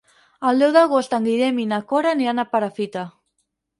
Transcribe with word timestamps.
El 0.51 0.61
deu 0.63 0.71
d'agost 0.77 1.13
en 1.17 1.27
Guillem 1.29 1.61
i 1.65 1.67
na 1.73 1.81
Cora 1.93 2.15
aniran 2.17 2.45
a 2.45 2.47
Perafita. 2.55 3.05